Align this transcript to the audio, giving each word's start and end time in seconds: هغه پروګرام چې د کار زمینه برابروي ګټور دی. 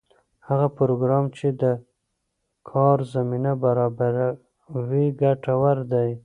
هغه 0.47 0.67
پروګرام 0.77 1.25
چې 1.37 1.47
د 1.61 1.63
کار 2.69 2.97
زمینه 3.13 3.51
برابروي 3.63 5.07
ګټور 5.21 5.77
دی. 5.91 6.11